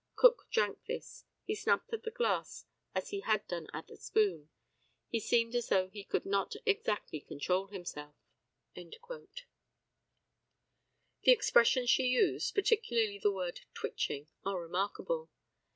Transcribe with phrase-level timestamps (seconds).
[0.15, 1.25] Cook drank this.
[1.43, 2.65] He snapped at the glass
[2.95, 4.49] as he had done at the spoon.
[5.09, 8.15] He seemed as though he could not exactly control himself."
[8.73, 8.83] The
[11.31, 15.29] expressions she used, particularly the word "twitching," are remarkable.